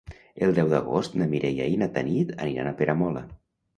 El 0.45 0.53
deu 0.59 0.69
d'agost 0.71 1.19
na 1.21 1.27
Mireia 1.33 1.67
i 1.75 1.77
na 1.81 1.91
Tanit 1.99 2.33
aniran 2.47 2.71
a 2.73 2.77
Peramola. 2.81 3.23